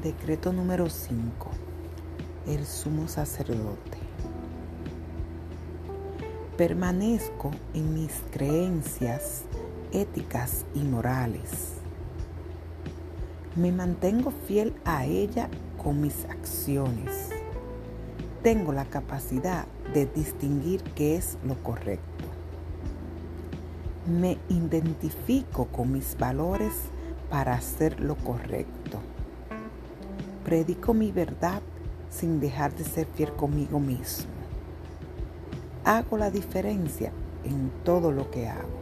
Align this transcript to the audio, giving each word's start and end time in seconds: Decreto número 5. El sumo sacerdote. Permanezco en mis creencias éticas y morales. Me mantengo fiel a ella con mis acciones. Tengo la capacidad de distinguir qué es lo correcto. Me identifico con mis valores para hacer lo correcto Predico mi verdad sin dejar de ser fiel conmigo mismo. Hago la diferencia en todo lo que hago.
Decreto 0.00 0.54
número 0.54 0.88
5. 0.88 1.50
El 2.46 2.64
sumo 2.64 3.08
sacerdote. 3.08 3.98
Permanezco 6.56 7.50
en 7.74 7.92
mis 7.92 8.22
creencias 8.30 9.42
éticas 9.92 10.64
y 10.74 10.78
morales. 10.78 11.74
Me 13.54 13.70
mantengo 13.70 14.32
fiel 14.46 14.74
a 14.86 15.04
ella 15.04 15.50
con 15.76 16.00
mis 16.00 16.24
acciones. 16.24 17.28
Tengo 18.42 18.72
la 18.72 18.86
capacidad 18.86 19.66
de 19.92 20.06
distinguir 20.06 20.82
qué 20.94 21.16
es 21.16 21.36
lo 21.44 21.62
correcto. 21.62 22.24
Me 24.06 24.38
identifico 24.48 25.66
con 25.66 25.92
mis 25.92 26.16
valores 26.16 26.72
para 27.28 27.52
hacer 27.52 28.00
lo 28.00 28.16
correcto 28.16 28.98
Predico 30.52 30.92
mi 30.92 31.10
verdad 31.10 31.62
sin 32.10 32.38
dejar 32.38 32.74
de 32.74 32.84
ser 32.84 33.06
fiel 33.06 33.32
conmigo 33.32 33.80
mismo. 33.80 34.30
Hago 35.82 36.18
la 36.18 36.30
diferencia 36.30 37.10
en 37.42 37.70
todo 37.84 38.12
lo 38.12 38.30
que 38.30 38.48
hago. 38.48 38.81